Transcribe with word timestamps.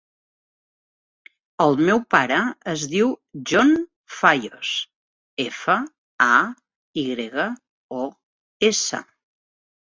El 1.65 1.77
meu 1.89 2.01
pare 2.13 2.39
es 2.73 2.85
diu 2.95 3.11
John 3.53 3.75
Fayos: 4.15 4.73
efa, 5.47 5.79
a, 6.31 6.33
i 7.05 7.07
grega, 7.13 7.49
o, 8.03 8.13
essa. 8.75 9.07